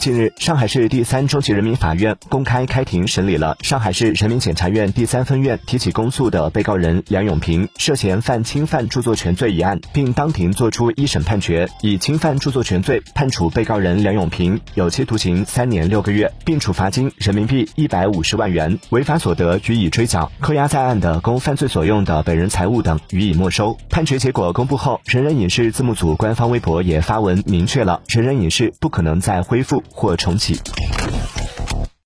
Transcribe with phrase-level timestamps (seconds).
[0.00, 23.76] 近日，上海市第三中级人民法院公开开庭审理了上海市人民检察院第三分院提起公诉的被告人梁永平涉嫌犯侵犯著作权罪一案，并当庭作出一审判决，以侵犯著作权罪判处被告人梁永平有期徒刑三年六个月，并处罚金人民币一百五十万元，违法所得予以追缴，扣押在案的供犯罪所用的本人财物等予以没收。
[23.90, 30.60] 判决结果公布后，人人影视字幕组官方微博也发文明确了人人影视不可能再恢复或重启。